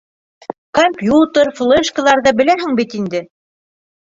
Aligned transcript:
Компьютер, 0.79 1.51
флешкаларҙы 1.59 2.35
беләһең 2.41 2.75
бит 2.81 2.97
инде. 3.03 3.23